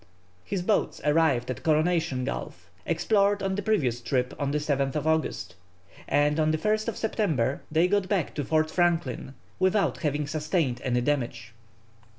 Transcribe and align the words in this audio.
His 0.43 0.63
boats 0.63 0.99
arrived 1.05 1.51
at 1.51 1.61
Coronation 1.61 2.23
Gulf, 2.23 2.71
explored 2.87 3.43
on 3.43 3.53
the 3.53 3.61
previous 3.61 4.01
trip, 4.01 4.33
on 4.39 4.49
the 4.49 4.57
7th 4.57 4.95
August; 5.05 5.53
and 6.07 6.39
on 6.39 6.49
the 6.49 6.57
1st 6.57 6.95
September 6.95 7.61
they 7.71 7.87
got 7.87 8.09
back 8.09 8.33
to 8.33 8.43
Fort 8.43 8.71
Franklin, 8.71 9.35
without 9.59 9.97
having 9.99 10.25
sustained 10.25 10.81
any 10.83 11.01
damage. 11.01 11.53